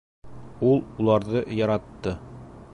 [0.69, 2.19] Ул уларҙы яратты.